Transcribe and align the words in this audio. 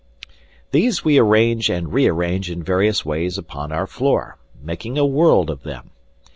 These 0.71 1.05
we 1.05 1.19
arrange 1.19 1.69
and 1.69 1.93
rearrange 1.93 2.49
in 2.49 2.63
various 2.63 3.05
ways 3.05 3.37
upon 3.37 3.71
our 3.71 3.85
floor, 3.85 4.39
making 4.59 4.97
a 4.97 5.05
world 5.05 5.51
of 5.51 5.61
them. 5.61 5.91